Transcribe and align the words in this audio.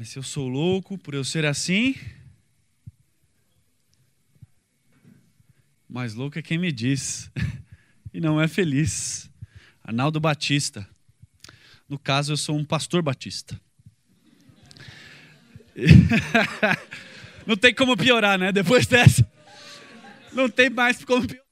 Mas 0.00 0.08
se 0.08 0.18
eu 0.18 0.22
sou 0.22 0.48
louco 0.48 0.96
por 0.96 1.12
eu 1.12 1.22
ser 1.22 1.44
assim, 1.44 1.94
mais 5.86 6.14
louco 6.14 6.38
é 6.38 6.42
quem 6.42 6.56
me 6.56 6.72
diz. 6.72 7.30
E 8.10 8.18
não 8.18 8.40
é 8.40 8.48
feliz. 8.48 9.30
Arnaldo 9.84 10.18
Batista. 10.18 10.88
No 11.86 11.98
caso, 11.98 12.32
eu 12.32 12.36
sou 12.38 12.56
um 12.56 12.64
pastor 12.64 13.02
batista. 13.02 13.60
Não 17.46 17.56
tem 17.56 17.72
como 17.72 17.96
piorar, 17.96 18.36
né? 18.36 18.50
Depois 18.50 18.84
dessa. 18.88 19.24
Não 20.32 20.50
tem 20.50 20.70
mais 20.70 21.04
como 21.04 21.24
piorar. 21.24 21.46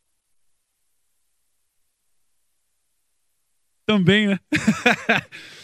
Também, 3.86 4.26
né? 4.26 4.40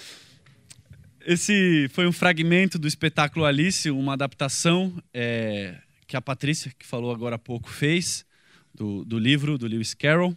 Esse 1.26 1.88
foi 1.88 2.06
um 2.06 2.12
fragmento 2.12 2.78
do 2.78 2.86
espetáculo 2.86 3.46
Alice, 3.46 3.90
uma 3.90 4.12
adaptação 4.12 5.02
é, 5.12 5.80
que 6.06 6.18
a 6.18 6.20
Patrícia, 6.20 6.70
que 6.78 6.84
falou 6.84 7.10
agora 7.10 7.36
há 7.36 7.38
pouco, 7.38 7.70
fez 7.70 8.26
do, 8.74 9.06
do 9.06 9.18
livro 9.18 9.56
do 9.56 9.66
Lewis 9.66 9.94
Carroll. 9.94 10.36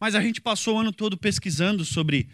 Mas 0.00 0.14
a 0.14 0.22
gente 0.22 0.40
passou 0.40 0.76
o 0.76 0.80
ano 0.80 0.90
todo 0.90 1.18
pesquisando 1.18 1.84
sobre 1.84 2.30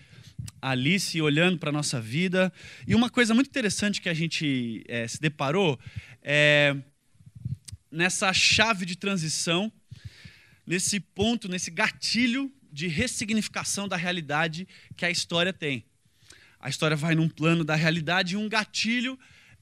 Alice, 0.60 1.20
olhando 1.20 1.58
para 1.58 1.70
a 1.70 1.72
nossa 1.72 2.00
vida. 2.00 2.52
E 2.86 2.94
uma 2.94 3.10
coisa 3.10 3.34
muito 3.34 3.48
interessante 3.48 4.00
que 4.00 4.08
a 4.08 4.14
gente 4.14 4.84
é, 4.86 5.08
se 5.08 5.20
deparou 5.20 5.76
é 6.22 6.76
nessa 7.90 8.32
chave 8.32 8.86
de 8.86 8.94
transição, 8.94 9.72
nesse 10.64 11.00
ponto, 11.00 11.48
nesse 11.48 11.70
gatilho 11.72 12.48
de 12.70 12.86
ressignificação 12.86 13.88
da 13.88 13.96
realidade 13.96 14.68
que 14.96 15.04
a 15.04 15.10
história 15.10 15.52
tem 15.52 15.84
a 16.62 16.70
história 16.70 16.96
vai 16.96 17.16
num 17.16 17.28
plano 17.28 17.64
da 17.64 17.74
realidade 17.74 18.34
e 18.34 18.36
um 18.36 18.48
gatilho 18.48 19.18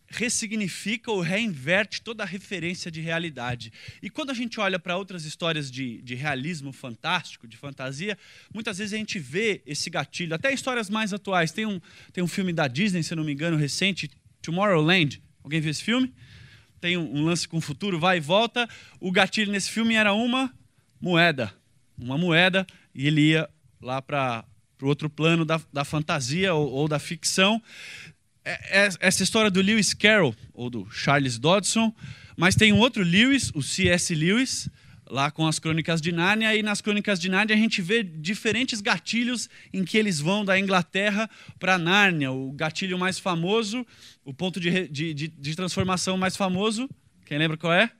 ressignifica 0.06 1.10
ou 1.10 1.20
reinverte 1.20 2.02
toda 2.02 2.24
a 2.24 2.26
referência 2.26 2.90
de 2.90 3.00
realidade. 3.00 3.72
E 4.02 4.10
quando 4.10 4.30
a 4.30 4.34
gente 4.34 4.58
olha 4.58 4.78
para 4.78 4.96
outras 4.96 5.24
histórias 5.24 5.70
de, 5.70 6.02
de, 6.02 6.16
realismo 6.16 6.72
fantástico, 6.72 7.46
de 7.46 7.56
fantasia, 7.56 8.18
muitas 8.52 8.78
vezes 8.78 8.92
a 8.92 8.96
gente 8.96 9.18
vê 9.18 9.62
esse 9.64 9.88
gatilho, 9.88 10.34
até 10.34 10.52
histórias 10.52 10.90
mais 10.90 11.14
atuais. 11.14 11.52
Tem 11.52 11.64
um, 11.64 11.80
tem 12.12 12.22
um 12.22 12.28
filme 12.28 12.52
da 12.52 12.66
Disney, 12.66 13.04
se 13.04 13.14
não 13.14 13.24
me 13.24 13.32
engano, 13.32 13.56
recente, 13.56 14.10
Tomorrowland. 14.42 15.22
Alguém 15.44 15.60
viu 15.60 15.70
esse 15.70 15.82
filme? 15.82 16.12
Tem 16.80 16.96
um, 16.96 17.18
um 17.18 17.24
lance 17.24 17.46
com 17.46 17.58
o 17.58 17.60
futuro, 17.60 17.98
vai 17.98 18.16
e 18.16 18.20
volta. 18.20 18.68
O 18.98 19.12
gatilho 19.12 19.52
nesse 19.52 19.70
filme 19.70 19.94
era 19.94 20.12
uma 20.12 20.52
moeda. 21.00 21.54
Uma 21.96 22.18
moeda, 22.18 22.66
e 22.94 23.06
ele 23.06 23.30
ia 23.30 23.48
lá 23.80 24.02
para 24.02 24.44
para 24.80 24.86
o 24.86 24.88
outro 24.88 25.10
plano 25.10 25.44
da, 25.44 25.60
da 25.70 25.84
fantasia 25.84 26.54
ou, 26.54 26.70
ou 26.70 26.88
da 26.88 26.98
ficção. 26.98 27.62
É, 28.42 28.86
é, 28.86 28.88
essa 28.98 29.22
história 29.22 29.50
do 29.50 29.60
Lewis 29.60 29.92
Carroll, 29.92 30.34
ou 30.54 30.70
do 30.70 30.88
Charles 30.90 31.38
Dodson, 31.38 31.94
mas 32.34 32.54
tem 32.54 32.72
um 32.72 32.78
outro 32.78 33.02
Lewis, 33.02 33.52
o 33.54 33.62
C.S. 33.62 34.14
Lewis, 34.14 34.70
lá 35.06 35.30
com 35.30 35.46
as 35.46 35.58
Crônicas 35.58 36.00
de 36.00 36.12
Nárnia, 36.12 36.56
e 36.56 36.62
nas 36.62 36.80
Crônicas 36.80 37.20
de 37.20 37.28
Nárnia 37.28 37.54
a 37.54 37.58
gente 37.58 37.82
vê 37.82 38.02
diferentes 38.02 38.80
gatilhos 38.80 39.50
em 39.70 39.84
que 39.84 39.98
eles 39.98 40.18
vão 40.18 40.46
da 40.46 40.58
Inglaterra 40.58 41.28
para 41.58 41.76
Nárnia. 41.76 42.32
O 42.32 42.50
gatilho 42.52 42.98
mais 42.98 43.18
famoso, 43.18 43.86
o 44.24 44.32
ponto 44.32 44.58
de, 44.58 44.88
de, 44.88 45.12
de, 45.12 45.28
de 45.28 45.54
transformação 45.54 46.16
mais 46.16 46.36
famoso, 46.36 46.88
quem 47.26 47.36
lembra 47.36 47.58
qual 47.58 47.74
é? 47.74 47.90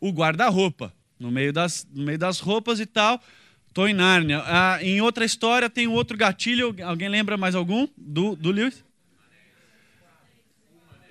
O 0.00 0.10
guarda-roupa, 0.10 0.90
no, 1.20 1.30
meio 1.30 1.52
das, 1.52 1.86
no 1.92 2.02
meio 2.02 2.18
das 2.18 2.40
roupas 2.40 2.80
e 2.80 2.86
tal. 2.86 3.22
Estou 3.76 3.86
em 3.86 3.92
Nárnia. 3.92 4.42
Ah, 4.46 4.78
em 4.82 5.02
outra 5.02 5.22
história 5.22 5.68
tem 5.68 5.86
um 5.86 5.92
outro 5.92 6.16
gatilho. 6.16 6.74
Alguém 6.82 7.10
lembra 7.10 7.36
mais 7.36 7.54
algum? 7.54 7.86
Do, 7.94 8.34
do 8.34 8.50
Lewis? 8.50 8.82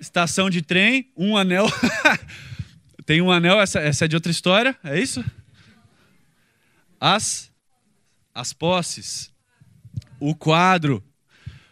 Estação 0.00 0.50
de 0.50 0.60
trem, 0.62 1.08
um 1.16 1.36
anel. 1.36 1.66
tem 3.06 3.22
um 3.22 3.30
anel, 3.30 3.60
essa, 3.60 3.78
essa 3.78 4.06
é 4.06 4.08
de 4.08 4.16
outra 4.16 4.32
história, 4.32 4.76
é 4.82 4.98
isso? 4.98 5.24
As, 6.98 7.52
as 8.34 8.52
posses. 8.52 9.32
O 10.18 10.34
quadro. 10.34 11.00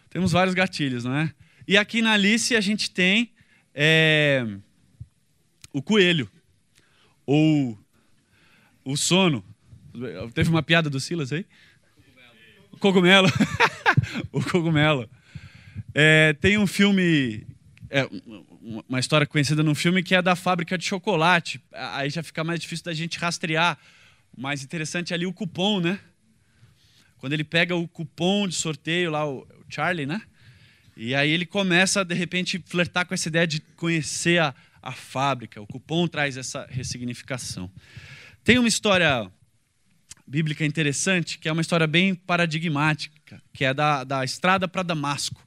Temos 0.09 0.31
vários 0.31 0.55
gatilhos, 0.55 1.03
não 1.03 1.13
é? 1.13 1.29
E 1.67 1.77
aqui 1.77 2.01
na 2.01 2.13
Alice 2.13 2.55
a 2.55 2.61
gente 2.61 2.89
tem 2.89 3.33
é, 3.73 4.47
o 5.73 5.81
coelho. 5.81 6.31
Ou 7.25 7.77
o 8.85 8.95
sono. 8.95 9.43
Teve 10.33 10.49
uma 10.49 10.63
piada 10.63 10.89
do 10.89 10.99
Silas 10.99 11.31
aí? 11.31 11.45
O 12.71 12.77
cogumelo. 12.77 13.27
o 14.31 14.43
cogumelo. 14.43 15.09
É, 15.93 16.33
tem 16.33 16.57
um 16.57 16.67
filme, 16.67 17.47
é, 17.89 18.07
uma 18.87 18.99
história 18.99 19.25
conhecida 19.25 19.63
num 19.63 19.75
filme 19.75 20.03
que 20.03 20.13
é 20.13 20.21
da 20.21 20.35
fábrica 20.35 20.77
de 20.77 20.85
chocolate. 20.85 21.61
Aí 21.71 22.09
já 22.09 22.21
fica 22.21 22.43
mais 22.43 22.59
difícil 22.59 22.85
da 22.85 22.93
gente 22.93 23.17
rastrear. 23.17 23.77
O 24.37 24.41
mais 24.41 24.63
interessante 24.63 25.13
é 25.13 25.15
ali 25.15 25.25
o 25.25 25.33
cupom, 25.33 25.79
né? 25.79 25.99
Quando 27.17 27.33
ele 27.33 27.43
pega 27.43 27.75
o 27.75 27.87
cupom 27.87 28.47
de 28.47 28.55
sorteio 28.55 29.09
lá, 29.11 29.25
o 29.25 29.47
Charlie, 29.69 30.05
né? 30.05 30.21
E 30.97 31.15
aí 31.15 31.31
ele 31.31 31.45
começa, 31.45 32.03
de 32.03 32.13
repente, 32.13 32.61
flertar 32.65 33.05
com 33.05 33.13
essa 33.13 33.27
ideia 33.27 33.47
de 33.47 33.59
conhecer 33.75 34.39
a, 34.39 34.53
a 34.81 34.91
fábrica. 34.91 35.61
O 35.61 35.67
cupom 35.67 36.07
traz 36.07 36.37
essa 36.37 36.67
ressignificação. 36.69 37.71
Tem 38.43 38.59
uma 38.59 38.67
história 38.67 39.31
bíblica 40.27 40.65
interessante, 40.65 41.37
que 41.37 41.47
é 41.47 41.51
uma 41.51 41.61
história 41.61 41.85
bem 41.85 42.15
paradigmática, 42.15 43.41
que 43.53 43.63
é 43.63 43.73
da, 43.73 44.03
da 44.03 44.23
estrada 44.23 44.67
para 44.67 44.83
Damasco. 44.83 45.45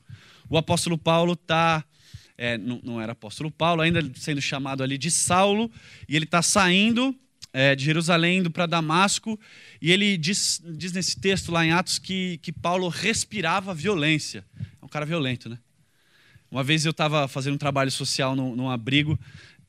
O 0.48 0.56
apóstolo 0.56 0.96
Paulo 0.96 1.32
está. 1.32 1.84
É, 2.36 2.56
não, 2.56 2.80
não, 2.84 3.00
era 3.00 3.12
apóstolo 3.12 3.50
Paulo, 3.50 3.82
ainda 3.82 4.00
sendo 4.14 4.40
chamado 4.40 4.82
ali 4.82 4.96
de 4.96 5.10
Saulo, 5.10 5.70
e 6.08 6.14
ele 6.14 6.24
está 6.24 6.40
saindo 6.40 7.14
é, 7.52 7.74
de 7.74 7.84
Jerusalém, 7.84 8.38
indo 8.38 8.50
para 8.50 8.64
Damasco, 8.64 9.38
e 9.82 9.90
ele 9.90 10.16
diz, 10.16 10.62
diz 10.64 10.92
nesse 10.92 11.20
texto 11.20 11.50
lá 11.50 11.66
em 11.66 11.72
Atos 11.72 11.98
que, 11.98 12.38
que 12.38 12.52
Paulo 12.52 12.88
respirava 12.88 13.74
violência. 13.74 14.44
É 14.80 14.84
um 14.84 14.88
cara 14.88 15.04
violento, 15.04 15.48
né? 15.48 15.58
Uma 16.50 16.62
vez 16.62 16.84
eu 16.84 16.92
estava 16.92 17.26
fazendo 17.26 17.54
um 17.54 17.58
trabalho 17.58 17.90
social 17.90 18.36
num, 18.36 18.54
num 18.54 18.70
abrigo 18.70 19.18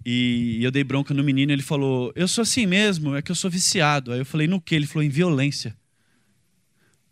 e 0.06 0.64
eu 0.64 0.72
dei 0.72 0.84
bronca 0.84 1.14
no 1.14 1.24
menino, 1.24 1.52
ele 1.52 1.62
falou: 1.62 2.12
Eu 2.16 2.28
sou 2.28 2.42
assim 2.42 2.66
mesmo, 2.66 3.16
é 3.16 3.22
que 3.22 3.32
eu 3.32 3.36
sou 3.36 3.50
viciado. 3.50 4.12
Aí 4.12 4.20
eu 4.20 4.26
falei: 4.26 4.48
No 4.48 4.62
que? 4.62 4.76
Ele 4.76 4.88
falou: 4.88 5.04
Em 5.04 5.10
violência. 5.10 5.76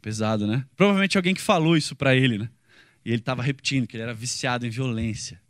Pesado, 0.01 0.47
né? 0.47 0.65
Provavelmente 0.75 1.17
alguém 1.17 1.33
que 1.33 1.41
falou 1.41 1.75
isso 1.75 1.95
para 1.95 2.15
ele, 2.15 2.37
né? 2.37 2.49
E 3.03 3.09
ele 3.09 3.19
estava 3.19 3.41
repetindo 3.41 3.87
que 3.87 3.97
ele 3.97 4.03
era 4.03 4.13
viciado 4.13 4.65
em 4.65 4.69
violência. 4.69 5.41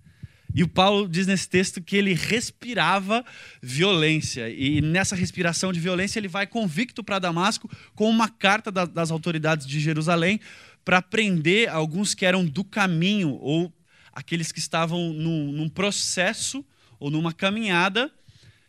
E 0.53 0.63
o 0.63 0.67
Paulo 0.67 1.07
diz 1.07 1.27
nesse 1.27 1.47
texto 1.47 1.81
que 1.81 1.95
ele 1.95 2.13
respirava 2.13 3.23
violência. 3.61 4.49
E 4.49 4.81
nessa 4.81 5.15
respiração 5.15 5.71
de 5.71 5.79
violência, 5.79 6.19
ele 6.19 6.27
vai 6.27 6.47
convicto 6.47 7.03
para 7.03 7.19
Damasco 7.19 7.69
com 7.93 8.09
uma 8.09 8.29
carta 8.29 8.71
das 8.71 9.11
autoridades 9.11 9.67
de 9.67 9.79
Jerusalém 9.79 10.39
para 10.83 11.01
prender 11.01 11.69
alguns 11.69 12.15
que 12.15 12.25
eram 12.25 12.45
do 12.45 12.63
caminho 12.63 13.37
ou 13.41 13.71
aqueles 14.11 14.51
que 14.51 14.59
estavam 14.59 15.13
num, 15.13 15.51
num 15.51 15.69
processo 15.69 16.65
ou 16.99 17.09
numa 17.09 17.33
caminhada 17.33 18.11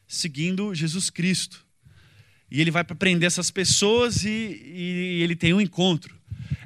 seguindo 0.07 0.75
Jesus 0.75 1.11
Cristo. 1.11 1.65
E 2.51 2.61
ele 2.61 2.71
vai 2.71 2.83
para 2.83 2.97
prender 2.97 3.27
essas 3.27 3.51
pessoas 3.51 4.25
e, 4.25 4.29
e, 4.29 5.23
ele 5.23 5.37
tem 5.37 5.53
um 5.53 5.61
encontro. 5.61 6.17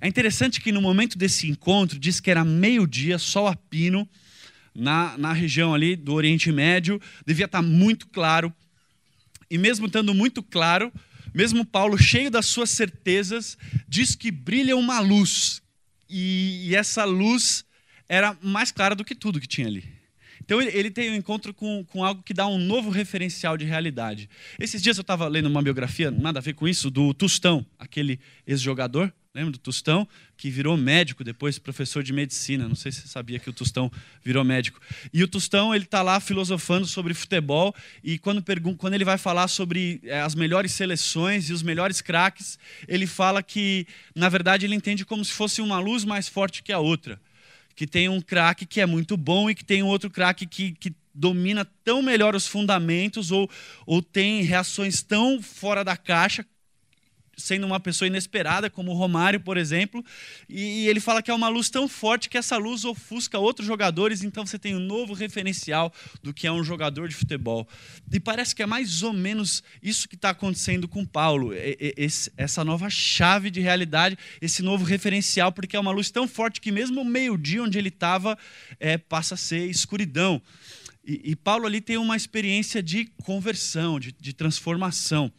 É 0.01 0.07
interessante 0.07 0.61
que 0.61 0.71
no 0.71 0.81
momento 0.81 1.19
desse 1.19 1.49
encontro, 1.49 1.99
diz 1.99 2.21
que 2.21 2.31
era 2.31 2.45
meio-dia, 2.45 3.19
sol 3.19 3.49
a 3.49 3.57
pino, 3.57 4.09
na, 4.75 5.19
na 5.19 5.33
região 5.33 5.75
ali 5.75 5.97
do 5.97 6.15
Oriente 6.15 6.51
Médio, 6.53 7.01
devia 7.27 7.47
estar 7.47 7.63
muito 7.63 8.07
claro. 8.09 8.53
E 9.51 9.59
mesmo 9.59 9.87
estando 9.87 10.15
muito 10.15 10.43
claro, 10.43 10.93
mesmo 11.35 11.65
Paulo, 11.65 11.99
cheio 11.99 12.31
das 12.31 12.47
suas 12.47 12.71
certezas, 12.71 13.59
diz 13.89 14.15
que 14.15 14.31
brilha 14.31 14.77
uma 14.77 15.01
luz. 15.01 15.61
E, 16.09 16.69
e 16.69 16.77
essa 16.77 17.05
luz 17.05 17.65
era 18.09 18.37
mais 18.43 18.71
clara 18.71 18.95
do 18.95 19.05
que 19.05 19.15
tudo 19.15 19.41
que 19.41 19.49
tinha 19.49 19.67
ali. 19.67 20.02
Então 20.45 20.61
ele, 20.61 20.71
ele, 20.77 20.91
tem 20.91 21.11
um 21.11 21.15
encontro 21.15 21.53
com, 21.55 21.85
com 21.85 22.05
algo 22.05 22.23
que 22.23 22.35
dá 22.35 22.47
um 22.47 22.59
novo 22.59 22.91
referencial 22.91 23.57
de 23.57 23.65
realidade. 23.65 24.29
Esses 24.59 24.83
dias 24.83 24.97
eu 24.97 25.03
estava 25.03 25.27
lendo 25.29 25.47
uma 25.47 25.63
biografia, 25.63 26.11
nada 26.11 26.39
a 26.39 26.43
ver 26.43 26.55
com 26.55 26.69
isso, 26.69 26.91
do 26.91 27.15
Tostão, 27.15 27.65
aquele 27.79 28.21
ex-jogador, 28.47 29.13
Lembra 29.35 29.53
do 29.53 29.59
Tostão? 29.59 30.07
Que 30.37 30.51
virou 30.51 30.77
médico, 30.77 31.25
depois 31.25 31.59
professor 31.59 32.03
de 32.03 32.13
medicina. 32.13 32.69
Não 32.69 32.75
sei 32.75 32.93
se 32.93 33.01
você 33.01 33.09
sabia 33.09 33.39
que 33.39 33.49
o 33.49 33.53
Tostão 33.53 33.91
virou 34.23 34.45
médico. 34.45 34.79
E 35.11 35.25
o 35.25 35.29
Tostão, 35.29 35.75
ele 35.75 35.85
está 35.85 36.03
lá 36.03 36.21
filosofando 36.21 36.87
sobre 36.87 37.15
futebol. 37.15 37.75
E 38.05 38.19
quando, 38.19 38.45
quando 38.77 38.93
ele 38.93 39.07
vai 39.07 39.17
falar 39.17 39.49
sobre 39.49 40.01
é, 40.05 40.21
as 40.21 40.35
melhores 40.35 40.73
seleções 40.73 41.49
e 41.49 41.53
os 41.55 41.63
melhores 41.63 42.03
craques, 42.03 42.59
ele 42.87 43.07
fala 43.07 43.43
que, 43.43 43.87
na 44.15 44.29
verdade, 44.29 44.67
ele 44.67 44.75
entende 44.75 45.03
como 45.03 45.25
se 45.25 45.33
fosse 45.33 45.63
uma 45.63 45.79
luz 45.79 46.05
mais 46.05 46.29
forte 46.29 46.63
que 46.63 46.73
a 46.73 46.79
outra. 46.79 47.19
Que 47.75 47.87
tem 47.87 48.09
um 48.09 48.21
craque 48.21 48.67
que 48.67 48.81
é 48.81 48.87
muito 48.87 49.17
bom 49.17 49.49
e 49.51 49.55
que 49.55 49.65
tem 49.65 49.83
outro 49.83 50.11
craque 50.11 50.47
que, 50.47 50.73
que 50.73 50.95
domina 51.15 51.65
tão 51.85 52.03
melhor 52.03 52.35
os 52.35 52.47
fundamentos 52.47 53.31
ou, 53.31 53.49
ou 53.87 54.03
tem 54.03 54.43
reações 54.43 55.03
tão 55.03 55.43
fora 55.43 55.85
da 55.85 55.97
caixa 55.97 56.47
sendo 57.37 57.67
uma 57.67 57.81
pessoa 57.81 58.07
inesperada, 58.07 58.69
como 58.69 58.91
o 58.91 58.95
Romário, 58.95 59.41
por 59.41 59.57
exemplo, 59.57 60.05
e 60.49 60.87
ele 60.87 61.01
fala 61.01 61.23
que 61.23 61.31
é 61.31 61.35
uma 61.35 61.49
luz 61.49 61.71
tão 61.71 61.89
forte 61.89 62.29
que 62.29 62.39
essa 62.39 62.57
luz 62.57 62.85
ofusca 62.85 63.39
outros 63.39 63.67
jogadores, 63.67 64.23
então 64.23 64.45
você 64.45 64.59
tem 64.59 64.77
um 64.77 64.81
novo 64.81 65.15
referencial 65.15 65.93
do 66.23 66.33
que 66.33 66.47
é 66.47 66.53
um 66.53 66.63
jogador 66.63 67.09
de 67.09 67.15
futebol. 67.15 67.67
E 68.13 68.21
parece 68.21 68.55
que 68.55 68.63
é 68.63 68.67
mais 68.67 69.03
ou 69.03 69.13
menos 69.13 69.63
isso 69.83 70.09
que 70.09 70.15
está 70.15 70.31
acontecendo 70.31 70.87
com 70.87 71.05
Paulo, 71.05 71.53
essa 72.37 72.65
nova 72.65 72.91
chave 72.91 73.51
de 73.51 73.61
realidade, 73.61 74.19
esse 74.41 74.63
novo 74.63 74.85
referencial, 74.85 75.53
porque 75.53 75.77
é 75.77 75.81
uma 75.81 75.91
luz 75.91 76.11
tão 76.11 76.29
forte 76.29 76.61
que 76.61 76.71
mesmo 76.71 77.01
o 77.01 77.05
meio-dia 77.05 77.63
onde 77.63 77.79
ele 77.79 77.89
estava 77.89 78.39
é, 78.79 78.99
passa 78.99 79.35
a 79.35 79.39
ser 79.39 79.69
escuridão. 79.69 80.41
E, 81.05 81.33
e, 81.33 81.37
Paulo 81.37 81.67
ali 81.67 81.81
tem 81.81 81.97
uma 81.97 82.17
experiência 82.17 82.81
de 82.81 83.07
conversão, 83.25 83.99
de, 83.99 84.13
de 84.13 84.33
transformação. 84.33 85.33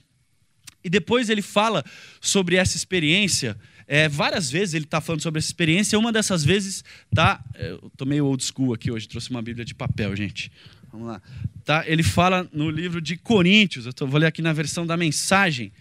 E 0.83 0.89
depois 0.89 1.29
ele 1.29 1.41
fala 1.41 1.83
sobre 2.19 2.55
essa 2.55 2.75
experiência. 2.75 3.57
É, 3.87 4.09
várias 4.09 4.51
vezes 4.51 4.73
ele 4.73 4.85
está 4.85 4.99
falando 4.99 5.21
sobre 5.21 5.39
essa 5.39 5.47
experiência. 5.47 5.97
Uma 5.97 6.11
dessas 6.11 6.43
vezes 6.43 6.83
tá. 7.13 7.43
É, 7.53 7.71
eu 7.71 7.91
tô 7.95 8.05
meio 8.05 8.25
old 8.25 8.43
school 8.43 8.73
aqui 8.73 8.91
hoje, 8.91 9.07
trouxe 9.07 9.29
uma 9.29 9.41
Bíblia 9.41 9.65
de 9.65 9.73
papel, 9.73 10.15
gente. 10.15 10.51
Vamos 10.91 11.07
lá. 11.07 11.21
Tá, 11.63 11.83
ele 11.87 12.03
fala 12.03 12.49
no 12.51 12.69
livro 12.69 13.01
de 13.01 13.17
Coríntios. 13.17 13.85
Eu 13.85 13.93
tô, 13.93 14.05
vou 14.05 14.19
ler 14.19 14.27
aqui 14.27 14.41
na 14.41 14.53
versão 14.53 14.85
da 14.85 14.97
mensagem. 14.97 15.71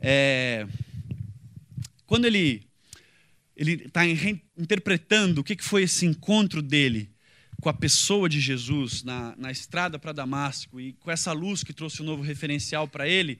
É, 0.00 0.66
quando 2.06 2.26
ele 2.26 2.62
ele 3.56 3.84
está 3.84 4.04
interpretando 4.58 5.38
o 5.38 5.44
que, 5.44 5.54
que 5.54 5.64
foi 5.64 5.84
esse 5.84 6.04
encontro 6.04 6.60
dele 6.60 7.10
com 7.60 7.68
a 7.68 7.72
pessoa 7.72 8.28
de 8.28 8.40
Jesus 8.40 9.02
na, 9.02 9.34
na 9.36 9.50
estrada 9.50 9.98
para 9.98 10.12
Damasco 10.12 10.80
e 10.80 10.92
com 10.94 11.10
essa 11.10 11.32
luz 11.32 11.62
que 11.62 11.72
trouxe 11.72 12.02
um 12.02 12.04
novo 12.04 12.22
referencial 12.22 12.86
para 12.88 13.08
ele, 13.08 13.38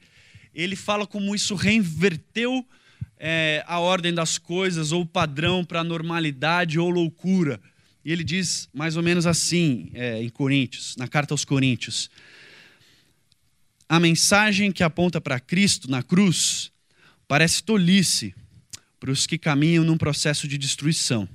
ele 0.63 0.75
fala 0.75 1.05
como 1.05 1.35
isso 1.35 1.55
reinverteu 1.55 2.65
é, 3.17 3.63
a 3.67 3.79
ordem 3.79 4.13
das 4.13 4.37
coisas, 4.37 4.91
ou 4.91 5.01
o 5.01 5.05
padrão 5.05 5.63
para 5.63 5.83
normalidade 5.83 6.79
ou 6.79 6.89
loucura. 6.89 7.59
E 8.03 8.11
ele 8.11 8.23
diz 8.23 8.69
mais 8.73 8.95
ou 8.95 9.03
menos 9.03 9.25
assim 9.25 9.89
é, 9.93 10.21
em 10.21 10.29
Coríntios, 10.29 10.95
na 10.97 11.07
carta 11.07 11.33
aos 11.33 11.43
Coríntios: 11.43 12.09
A 13.89 13.99
mensagem 13.99 14.71
que 14.71 14.83
aponta 14.83 15.19
para 15.19 15.39
Cristo 15.39 15.89
na 15.89 16.03
cruz 16.03 16.71
parece 17.27 17.63
tolice 17.63 18.33
para 18.99 19.11
os 19.11 19.25
que 19.25 19.37
caminham 19.37 19.83
num 19.83 19.97
processo 19.97 20.47
de 20.47 20.57
destruição. 20.57 21.27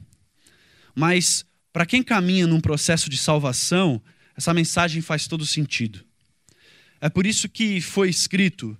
Mas 0.94 1.44
para 1.72 1.86
quem 1.86 2.02
caminha 2.02 2.46
num 2.46 2.60
processo 2.60 3.08
de 3.08 3.16
salvação, 3.16 4.02
essa 4.36 4.54
mensagem 4.54 5.02
faz 5.02 5.26
todo 5.26 5.46
sentido. 5.46 6.04
É 7.00 7.08
por 7.08 7.26
isso 7.26 7.48
que 7.48 7.80
foi 7.80 8.08
escrito: 8.08 8.76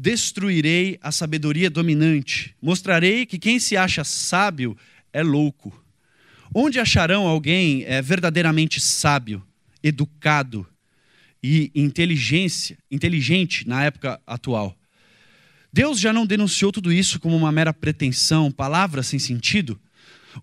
destruirei 0.00 0.98
a 1.02 1.12
sabedoria 1.12 1.68
dominante, 1.68 2.56
mostrarei 2.62 3.26
que 3.26 3.38
quem 3.38 3.58
se 3.60 3.76
acha 3.76 4.02
sábio 4.02 4.74
é 5.12 5.22
louco. 5.22 5.84
Onde 6.54 6.80
acharão 6.80 7.26
alguém 7.26 7.84
é, 7.84 8.00
verdadeiramente 8.00 8.80
sábio, 8.80 9.44
educado 9.82 10.66
e 11.42 11.70
inteligência, 11.74 12.78
inteligente 12.90 13.68
na 13.68 13.84
época 13.84 14.18
atual? 14.26 14.74
Deus 15.70 16.00
já 16.00 16.14
não 16.14 16.24
denunciou 16.24 16.72
tudo 16.72 16.90
isso 16.90 17.20
como 17.20 17.36
uma 17.36 17.52
mera 17.52 17.74
pretensão, 17.74 18.50
palavras 18.50 19.06
sem 19.06 19.18
sentido? 19.18 19.78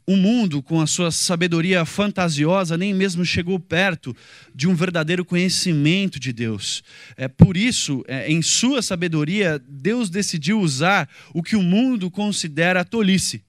O 0.05 0.15
mundo, 0.15 0.61
com 0.61 0.81
a 0.81 0.87
sua 0.87 1.11
sabedoria 1.11 1.85
fantasiosa, 1.85 2.77
nem 2.77 2.93
mesmo 2.93 3.25
chegou 3.25 3.59
perto 3.59 4.15
de 4.53 4.67
um 4.67 4.75
verdadeiro 4.75 5.23
conhecimento 5.23 6.19
de 6.19 6.33
Deus. 6.33 6.83
É, 7.15 7.27
por 7.27 7.55
isso, 7.57 8.03
é, 8.07 8.31
em 8.31 8.41
sua 8.41 8.81
sabedoria, 8.81 9.61
Deus 9.67 10.09
decidiu 10.09 10.59
usar 10.59 11.09
o 11.33 11.41
que 11.41 11.55
o 11.55 11.63
mundo 11.63 12.11
considera 12.11 12.85
tolice 12.85 13.43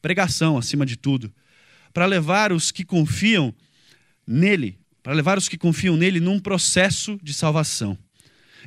pregação, 0.00 0.58
acima 0.58 0.84
de 0.84 0.96
tudo 0.96 1.32
para 1.94 2.06
levar 2.06 2.52
os 2.52 2.72
que 2.72 2.84
confiam 2.84 3.54
nele, 4.26 4.76
para 5.00 5.14
levar 5.14 5.38
os 5.38 5.48
que 5.48 5.56
confiam 5.56 5.96
nele 5.96 6.18
num 6.18 6.40
processo 6.40 7.18
de 7.22 7.32
salvação. 7.32 7.96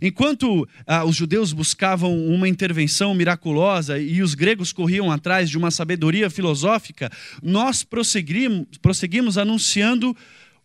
Enquanto 0.01 0.67
ah, 0.85 1.03
os 1.03 1.15
judeus 1.15 1.53
buscavam 1.53 2.17
uma 2.27 2.47
intervenção 2.47 3.13
miraculosa 3.13 3.99
e 3.99 4.21
os 4.21 4.35
gregos 4.35 4.71
corriam 4.71 5.11
atrás 5.11 5.49
de 5.49 5.57
uma 5.57 5.71
sabedoria 5.71 6.29
filosófica, 6.29 7.11
nós 7.41 7.83
prosseguimos, 7.83 8.65
prosseguimos 8.81 9.38
anunciando 9.38 10.15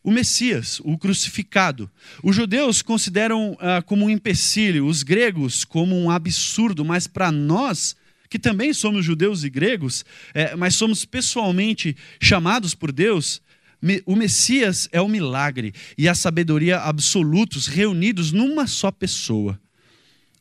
o 0.04 0.10
Messias, 0.10 0.80
o 0.84 0.98
crucificado. 0.98 1.90
Os 2.22 2.34
judeus 2.34 2.82
consideram 2.82 3.56
ah, 3.60 3.82
como 3.82 4.06
um 4.06 4.10
empecilho, 4.10 4.86
os 4.86 5.02
gregos 5.02 5.64
como 5.64 5.96
um 5.96 6.10
absurdo, 6.10 6.84
mas 6.84 7.06
para 7.06 7.30
nós, 7.30 7.96
que 8.28 8.38
também 8.38 8.72
somos 8.72 9.04
judeus 9.04 9.44
e 9.44 9.50
gregos, 9.50 10.04
é, 10.32 10.56
mas 10.56 10.74
somos 10.74 11.04
pessoalmente 11.04 11.96
chamados 12.20 12.74
por 12.74 12.90
Deus, 12.90 13.42
o 14.06 14.14
Messias 14.14 14.88
é 14.92 15.00
o 15.00 15.08
milagre 15.08 15.74
e 15.98 16.08
a 16.08 16.14
sabedoria 16.14 16.78
absolutos 16.78 17.66
reunidos 17.66 18.30
numa 18.30 18.66
só 18.66 18.90
pessoa. 18.90 19.60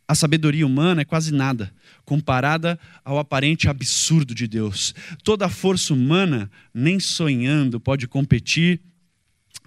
A 0.08 0.14
sabedoria 0.14 0.68
humana 0.68 1.02
é 1.02 1.06
quase 1.06 1.34
nada 1.34 1.74
comparada 2.04 2.78
ao 3.06 3.18
aparente 3.18 3.70
absurdo 3.70 4.36
de 4.36 4.48
Deus. 4.48 4.94
Toda 5.24 5.46
a 5.46 5.50
força 5.50 5.94
humana, 5.94 6.52
nem 6.74 7.00
sonhando, 7.00 7.80
pode 7.80 8.08
competir 8.08 8.82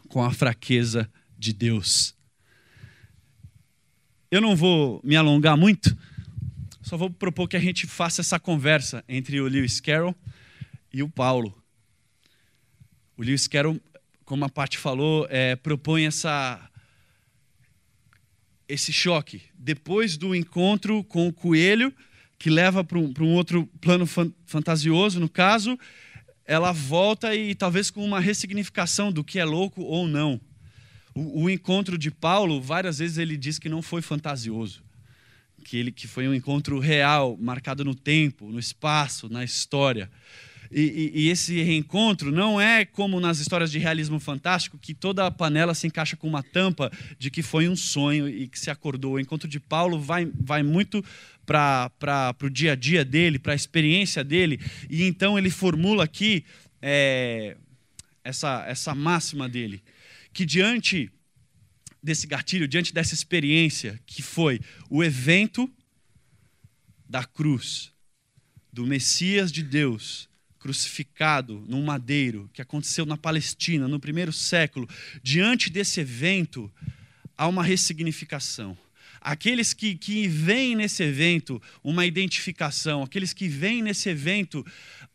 com 0.09 0.23
a 0.23 0.31
fraqueza 0.31 1.11
de 1.38 1.53
Deus. 1.53 2.15
Eu 4.31 4.41
não 4.41 4.55
vou 4.55 5.00
me 5.03 5.17
alongar 5.17 5.56
muito, 5.56 5.97
só 6.82 6.97
vou 6.97 7.09
propor 7.09 7.49
que 7.49 7.56
a 7.56 7.61
gente 7.61 7.87
faça 7.87 8.20
essa 8.20 8.38
conversa 8.38 9.03
entre 9.09 9.41
o 9.41 9.49
Lewis 9.49 9.81
Carroll 9.81 10.15
e 10.93 11.03
o 11.03 11.09
Paulo. 11.09 11.64
O 13.17 13.23
Lewis 13.23 13.47
Carroll, 13.47 13.81
como 14.25 14.44
a 14.44 14.49
Paty 14.49 14.79
falou, 14.79 15.27
é, 15.31 15.56
propõe 15.56 16.06
essa, 16.06 16.61
esse 18.69 18.93
choque. 18.93 19.43
Depois 19.59 20.17
do 20.17 20.35
encontro 20.35 21.05
com 21.05 21.29
o 21.29 21.33
coelho, 21.33 21.94
que 22.39 22.51
leva 22.51 22.83
para 22.83 22.99
um, 22.99 23.13
um, 23.21 23.35
outro 23.35 23.67
plano 23.81 24.06
fan, 24.06 24.33
fantasioso, 24.44 25.21
no 25.21 25.29
caso, 25.29 25.79
ela 26.44 26.73
volta 26.73 27.35
e 27.35 27.55
talvez 27.55 27.91
com 27.91 28.05
uma 28.05 28.21
ressignificação 28.21 29.13
do 29.13 29.25
que 29.25 29.39
é 29.39 29.44
louco 29.44 29.83
ou 29.83 30.06
não. 30.09 30.41
O, 31.15 31.44
o 31.44 31.51
encontro 31.51 31.97
de 31.97 32.11
Paulo, 32.11 32.61
várias 32.61 32.99
vezes 32.99 33.19
ele 33.19 33.37
diz 33.37 33.59
que 33.59 33.69
não 33.69 33.81
foi 33.81 34.03
fantasioso 34.03 34.85
que 35.65 35.79
ele 35.79 35.91
que 35.91 36.06
foi 36.06 36.29
um 36.29 36.35
encontro 36.35 36.79
real, 36.79 37.37
marcado 37.41 37.85
no 37.85 37.94
tempo, 37.94 38.51
no 38.51 38.59
espaço, 38.59 39.29
na 39.29 39.43
história. 39.43 40.11
E, 40.77 41.13
e, 41.15 41.23
e, 41.23 41.29
esse 41.29 41.63
reencontro 41.63 42.33
não 42.33 42.61
é 42.61 42.85
como 42.85 43.21
nas 43.21 43.39
histórias 43.39 43.71
de 43.71 43.79
realismo 43.79 44.19
fantástico, 44.19 44.77
que 44.77 44.93
toda 44.93 45.25
a 45.25 45.31
panela 45.31 45.73
se 45.73 45.87
encaixa 45.87 46.17
com 46.17 46.27
uma 46.27 46.43
tampa 46.43 46.91
de 47.17 47.31
que 47.31 47.43
foi 47.43 47.69
um 47.69 47.77
sonho 47.77 48.29
e 48.29 48.49
que 48.49 48.59
se 48.59 48.73
acordou. 48.73 49.13
O 49.13 49.21
encontro 49.21 49.47
de 49.49 49.61
Paulo 49.61 50.01
vai, 50.01 50.29
vai 50.35 50.65
muito 50.65 51.05
para 51.47 52.35
o 52.43 52.51
dia 52.51 52.73
a 52.73 52.75
dia 52.75 53.05
dele, 53.05 53.39
para 53.39 53.53
a 53.53 53.57
experiência 53.57 54.25
dele, 54.25 54.61
e 54.91 55.05
então 55.05 55.39
ele 55.39 55.49
formula 55.49 56.03
aqui 56.03 56.45
é, 56.83 57.57
essa, 58.25 58.65
essa 58.67 58.97
máxima 58.97 59.49
dele, 59.49 59.81
que 60.33 60.45
diante 60.45 61.09
desse 62.03 62.27
gatilho, 62.27 62.67
diante 62.67 62.93
dessa 62.93 63.15
experiência, 63.15 64.01
que 64.05 64.23
foi 64.23 64.61
o 64.91 65.05
evento 65.05 65.71
da 67.09 67.23
cruz, 67.23 67.93
do 68.73 68.85
Messias 68.85 69.53
de 69.53 69.63
Deus, 69.63 70.29
crucificado 70.65 71.63
num 71.69 71.85
madeiro, 71.85 72.49
que 72.51 72.63
aconteceu 72.63 73.05
na 73.05 73.19
Palestina 73.19 73.87
no 73.87 74.01
primeiro 74.01 74.33
século, 74.33 74.89
diante 75.23 75.69
desse 75.69 76.01
evento, 76.01 76.73
há 77.37 77.47
uma 77.47 77.63
ressignificação. 77.63 78.75
Aqueles 79.25 79.73
que, 79.73 79.95
que 79.95 80.29
veem 80.29 80.77
nesse 80.77 81.03
evento 81.03 81.61
uma 81.83 82.05
identificação, 82.05 83.03
aqueles 83.03 83.33
que 83.33 83.49
veem 83.49 83.83
nesse 83.83 84.11
evento 84.11 84.65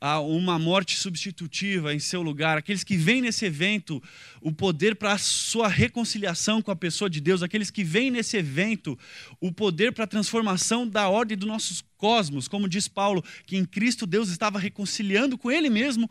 ah, 0.02 0.20
uma 0.20 0.58
morte 0.58 0.98
substitutiva 0.98 1.94
em 1.94 2.00
seu 2.00 2.24
lugar, 2.24 2.58
aqueles 2.58 2.84
que 2.84 2.98
veem 2.98 3.22
nesse 3.22 3.46
evento 3.46 4.02
o 4.42 4.52
poder 4.52 4.96
para 4.96 5.14
a 5.14 5.18
sua 5.20 5.68
reconciliação 5.68 6.60
com 6.60 6.72
a 6.72 6.76
pessoa 6.76 7.08
de 7.08 7.22
Deus, 7.22 7.44
aqueles 7.44 7.70
que 7.70 7.84
veem 7.84 8.10
nesse 8.10 8.36
evento 8.36 8.98
o 9.40 9.52
poder 9.52 9.94
para 9.94 10.06
a 10.06 10.08
transformação 10.08 10.88
da 10.88 11.08
ordem 11.08 11.38
dos 11.38 11.48
nossos 11.48 11.84
cosmos, 11.96 12.48
como 12.48 12.68
diz 12.68 12.88
Paulo, 12.88 13.24
que 13.46 13.58
em 13.58 13.64
Cristo 13.64 14.08
Deus 14.08 14.30
estava 14.30 14.58
reconciliando 14.58 15.38
com 15.38 15.52
Ele 15.52 15.70
mesmo 15.70 16.10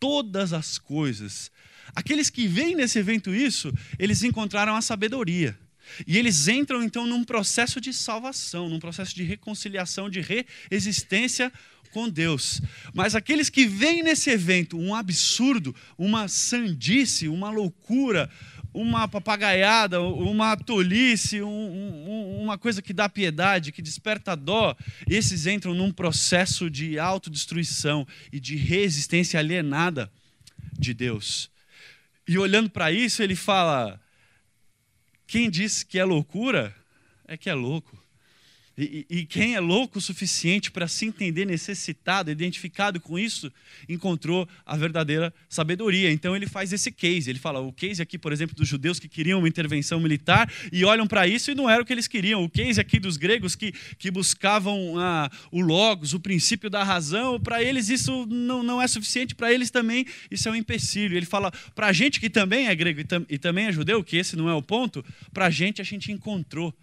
todas 0.00 0.52
as 0.52 0.78
coisas. 0.78 1.52
Aqueles 1.94 2.28
que 2.28 2.48
veem 2.48 2.74
nesse 2.74 2.98
evento 2.98 3.32
isso, 3.32 3.72
eles 4.00 4.24
encontraram 4.24 4.74
a 4.74 4.82
sabedoria. 4.82 5.56
E 6.06 6.18
eles 6.18 6.48
entram 6.48 6.82
então 6.82 7.06
num 7.06 7.24
processo 7.24 7.80
de 7.80 7.92
salvação, 7.92 8.68
num 8.68 8.78
processo 8.78 9.14
de 9.14 9.22
reconciliação, 9.22 10.10
de 10.10 10.20
reexistência 10.20 11.52
com 11.92 12.08
Deus. 12.08 12.60
Mas 12.92 13.14
aqueles 13.14 13.48
que 13.48 13.66
veem 13.66 14.02
nesse 14.02 14.30
evento 14.30 14.78
um 14.78 14.94
absurdo, 14.94 15.74
uma 15.96 16.28
sandice, 16.28 17.28
uma 17.28 17.50
loucura, 17.50 18.30
uma 18.76 19.08
papagaiada, 19.08 20.02
uma 20.02 20.54
tolice, 20.54 21.40
um, 21.40 21.48
um, 21.48 22.42
uma 22.42 22.58
coisa 22.58 22.82
que 22.82 22.92
dá 22.92 23.08
piedade, 23.08 23.72
que 23.72 23.80
desperta 23.80 24.36
dó, 24.36 24.76
esses 25.08 25.46
entram 25.46 25.72
num 25.72 25.90
processo 25.90 26.68
de 26.68 26.98
autodestruição 26.98 28.06
e 28.30 28.38
de 28.38 28.54
resistência 28.56 29.40
alienada 29.40 30.12
de 30.78 30.92
Deus. 30.92 31.50
E 32.28 32.36
olhando 32.36 32.68
para 32.68 32.92
isso, 32.92 33.22
ele 33.22 33.34
fala: 33.34 33.98
quem 35.26 35.50
diz 35.50 35.82
que 35.82 35.98
é 35.98 36.04
loucura 36.04 36.74
é 37.26 37.36
que 37.36 37.50
é 37.50 37.54
louco. 37.54 37.95
E, 38.78 39.06
e, 39.08 39.24
quem 39.24 39.54
é 39.54 39.60
louco 39.60 39.98
o 39.98 40.02
suficiente 40.02 40.70
para 40.70 40.86
se 40.86 41.06
entender 41.06 41.46
necessitado, 41.46 42.30
identificado 42.30 43.00
com 43.00 43.18
isso, 43.18 43.50
encontrou 43.88 44.46
a 44.66 44.76
verdadeira 44.76 45.32
sabedoria. 45.48 46.12
Então 46.12 46.36
ele 46.36 46.46
faz 46.46 46.74
esse 46.74 46.92
case. 46.92 47.30
Ele 47.30 47.38
fala: 47.38 47.58
o 47.58 47.72
case 47.72 48.02
aqui, 48.02 48.18
por 48.18 48.34
exemplo, 48.34 48.54
dos 48.54 48.68
judeus 48.68 48.98
que 48.98 49.08
queriam 49.08 49.38
uma 49.38 49.48
intervenção 49.48 49.98
militar 49.98 50.52
e 50.70 50.84
olham 50.84 51.06
para 51.06 51.26
isso 51.26 51.50
e 51.50 51.54
não 51.54 51.70
era 51.70 51.82
o 51.82 51.86
que 51.86 51.92
eles 51.92 52.06
queriam. 52.06 52.44
O 52.44 52.50
case 52.50 52.78
aqui 52.78 52.98
dos 53.00 53.16
gregos 53.16 53.54
que, 53.54 53.72
que 53.96 54.10
buscavam 54.10 54.98
ah, 54.98 55.30
o 55.50 55.62
logos, 55.62 56.12
o 56.12 56.20
princípio 56.20 56.68
da 56.68 56.84
razão, 56.84 57.40
para 57.40 57.62
eles 57.62 57.88
isso 57.88 58.26
não, 58.26 58.62
não 58.62 58.82
é 58.82 58.86
suficiente, 58.86 59.34
para 59.34 59.50
eles 59.50 59.70
também 59.70 60.04
isso 60.30 60.50
é 60.50 60.52
um 60.52 60.54
empecilho. 60.54 61.16
Ele 61.16 61.24
fala: 61.24 61.50
para 61.74 61.86
a 61.86 61.92
gente 61.94 62.20
que 62.20 62.28
também 62.28 62.68
é 62.68 62.74
grego 62.74 63.00
e, 63.00 63.04
tam, 63.04 63.24
e 63.26 63.38
também 63.38 63.68
é 63.68 63.72
judeu, 63.72 64.04
que 64.04 64.18
esse 64.18 64.36
não 64.36 64.50
é 64.50 64.54
o 64.54 64.60
ponto, 64.60 65.02
para 65.32 65.46
a 65.46 65.50
gente 65.50 65.80
a 65.80 65.84
gente 65.84 66.12
encontrou 66.12 66.74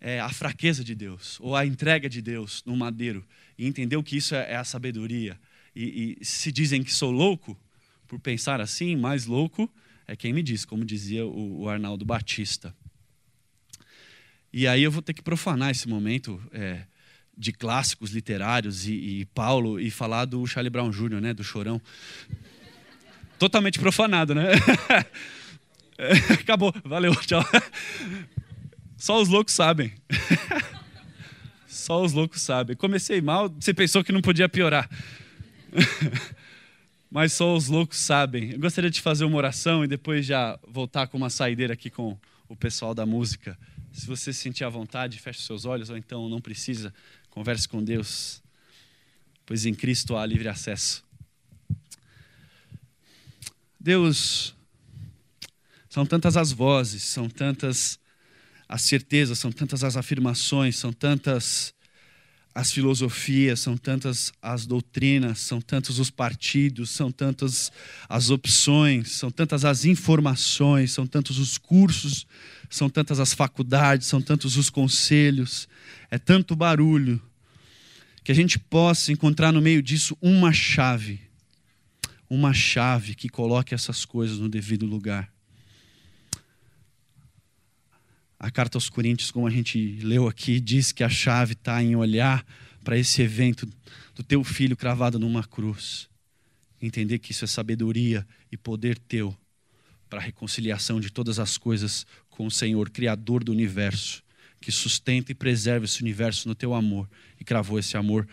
é, 0.00 0.18
a 0.18 0.30
fraqueza 0.30 0.82
de 0.82 0.94
Deus, 0.94 1.38
ou 1.40 1.54
a 1.54 1.66
entrega 1.66 2.08
de 2.08 2.22
Deus 2.22 2.62
no 2.64 2.76
madeiro, 2.76 3.24
e 3.58 3.66
entendeu 3.66 4.02
que 4.02 4.16
isso 4.16 4.34
é, 4.34 4.52
é 4.52 4.56
a 4.56 4.64
sabedoria. 4.64 5.38
E, 5.76 6.16
e, 6.20 6.24
se 6.24 6.50
dizem 6.50 6.82
que 6.82 6.92
sou 6.92 7.10
louco, 7.10 7.56
por 8.08 8.18
pensar 8.18 8.60
assim, 8.60 8.96
mais 8.96 9.26
louco 9.26 9.70
é 10.06 10.16
quem 10.16 10.32
me 10.32 10.42
diz, 10.42 10.64
como 10.64 10.84
dizia 10.84 11.24
o, 11.24 11.60
o 11.60 11.68
Arnaldo 11.68 12.04
Batista. 12.04 12.74
E 14.52 14.66
aí 14.66 14.82
eu 14.82 14.90
vou 14.90 15.00
ter 15.00 15.12
que 15.12 15.22
profanar 15.22 15.70
esse 15.70 15.88
momento 15.88 16.42
é, 16.52 16.82
de 17.38 17.52
clássicos 17.52 18.10
literários 18.10 18.88
e, 18.88 18.92
e, 18.92 19.24
Paulo 19.26 19.78
e 19.78 19.90
falar 19.90 20.24
do 20.24 20.44
Charlie 20.46 20.70
Brown 20.70 20.90
Jr., 20.90 21.20
né, 21.20 21.32
do 21.32 21.44
Chorão. 21.44 21.80
Totalmente 23.38 23.78
profanado, 23.78 24.34
né? 24.34 24.48
Acabou, 26.40 26.74
valeu, 26.84 27.14
tchau. 27.14 27.44
Só 29.00 29.18
os 29.18 29.28
loucos 29.30 29.54
sabem. 29.54 29.94
Só 31.66 32.04
os 32.04 32.12
loucos 32.12 32.42
sabem. 32.42 32.76
Comecei 32.76 33.22
mal, 33.22 33.48
você 33.48 33.72
pensou 33.72 34.04
que 34.04 34.12
não 34.12 34.20
podia 34.20 34.46
piorar. 34.46 34.90
Mas 37.10 37.32
só 37.32 37.56
os 37.56 37.66
loucos 37.66 37.98
sabem. 37.98 38.50
Eu 38.52 38.60
gostaria 38.60 38.90
de 38.90 39.00
fazer 39.00 39.24
uma 39.24 39.38
oração 39.38 39.82
e 39.82 39.88
depois 39.88 40.26
já 40.26 40.56
voltar 40.68 41.08
com 41.08 41.16
uma 41.16 41.30
saideira 41.30 41.72
aqui 41.72 41.88
com 41.88 42.16
o 42.46 42.54
pessoal 42.54 42.94
da 42.94 43.06
música. 43.06 43.58
Se 43.90 44.06
você 44.06 44.34
se 44.34 44.38
sentir 44.38 44.64
à 44.64 44.68
vontade, 44.68 45.18
feche 45.18 45.40
seus 45.40 45.64
olhos, 45.64 45.88
ou 45.88 45.96
então 45.96 46.28
não 46.28 46.40
precisa, 46.40 46.94
converse 47.30 47.66
com 47.66 47.82
Deus, 47.82 48.42
pois 49.44 49.66
em 49.66 49.74
Cristo 49.74 50.14
há 50.14 50.24
livre 50.24 50.46
acesso. 50.46 51.02
Deus, 53.80 54.54
são 55.88 56.06
tantas 56.06 56.36
as 56.36 56.52
vozes, 56.52 57.02
são 57.02 57.28
tantas 57.28 57.99
as 58.72 58.82
certezas, 58.82 59.36
são 59.36 59.50
tantas 59.50 59.82
as 59.82 59.96
afirmações, 59.96 60.76
são 60.76 60.92
tantas 60.92 61.74
as 62.54 62.70
filosofias, 62.70 63.58
são 63.58 63.76
tantas 63.76 64.32
as 64.40 64.64
doutrinas, 64.64 65.40
são 65.40 65.60
tantos 65.60 65.98
os 65.98 66.08
partidos, 66.08 66.90
são 66.90 67.10
tantas 67.10 67.72
as 68.08 68.30
opções, 68.30 69.10
são 69.10 69.28
tantas 69.28 69.64
as 69.64 69.84
informações, 69.84 70.92
são 70.92 71.04
tantos 71.04 71.40
os 71.40 71.58
cursos, 71.58 72.28
são 72.70 72.88
tantas 72.88 73.18
as 73.18 73.34
faculdades, 73.34 74.06
são 74.06 74.22
tantos 74.22 74.56
os 74.56 74.70
conselhos, 74.70 75.68
é 76.08 76.16
tanto 76.16 76.54
barulho 76.54 77.20
que 78.22 78.30
a 78.30 78.36
gente 78.36 78.56
possa 78.56 79.10
encontrar 79.10 79.50
no 79.50 79.60
meio 79.60 79.82
disso 79.82 80.16
uma 80.22 80.52
chave, 80.52 81.20
uma 82.28 82.54
chave 82.54 83.16
que 83.16 83.28
coloque 83.28 83.74
essas 83.74 84.04
coisas 84.04 84.38
no 84.38 84.48
devido 84.48 84.86
lugar. 84.86 85.28
A 88.40 88.50
carta 88.50 88.78
aos 88.78 88.88
Coríntios, 88.88 89.30
como 89.30 89.46
a 89.46 89.50
gente 89.50 89.98
leu 90.02 90.26
aqui, 90.26 90.58
diz 90.58 90.92
que 90.92 91.04
a 91.04 91.10
chave 91.10 91.52
está 91.52 91.82
em 91.82 91.94
olhar 91.94 92.42
para 92.82 92.96
esse 92.96 93.20
evento 93.20 93.68
do 94.14 94.22
teu 94.22 94.42
filho 94.42 94.74
cravado 94.74 95.18
numa 95.18 95.44
cruz. 95.44 96.08
Entender 96.80 97.18
que 97.18 97.32
isso 97.32 97.44
é 97.44 97.46
sabedoria 97.46 98.26
e 98.50 98.56
poder 98.56 98.98
teu 98.98 99.36
para 100.08 100.20
a 100.20 100.22
reconciliação 100.22 100.98
de 100.98 101.10
todas 101.10 101.38
as 101.38 101.58
coisas 101.58 102.06
com 102.30 102.46
o 102.46 102.50
Senhor, 102.50 102.88
Criador 102.88 103.44
do 103.44 103.52
universo, 103.52 104.22
que 104.58 104.72
sustenta 104.72 105.30
e 105.30 105.34
preserva 105.34 105.84
esse 105.84 106.00
universo 106.00 106.48
no 106.48 106.54
teu 106.54 106.72
amor 106.72 107.10
e 107.38 107.44
cravou 107.44 107.78
esse 107.78 107.94
amor 107.98 108.26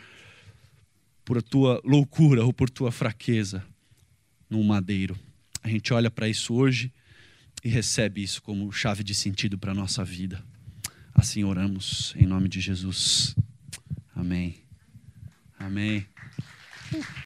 por 1.26 1.44
tua 1.44 1.82
loucura 1.84 2.46
ou 2.46 2.54
por 2.54 2.70
tua 2.70 2.94
fraqueza 2.94 3.62
num 4.50 4.64
madeiro. 4.64 5.20
A 5.62 5.68
gente 5.68 5.94
olha 5.94 6.10
para 6.10 6.30
isso 6.30 6.54
hoje 6.54 6.94
e 7.64 7.70
recebe 7.70 8.22
isso 8.22 8.42
como 8.42 8.72
chave 8.72 9.04
de 9.04 9.14
sentido 9.16 9.58
para 9.58 9.72
a 9.72 9.76
nossa 9.76 10.04
vida. 10.04 10.44
Assim 11.14 11.44
oramos 11.44 12.14
em 12.16 12.26
nome 12.26 12.48
de 12.48 12.62
Jesus. 12.62 13.36
Amém. 14.16 14.62
Amém. 15.60 16.06